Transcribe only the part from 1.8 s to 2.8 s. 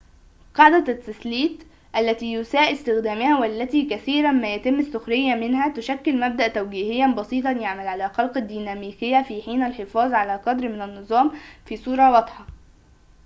التي يُساء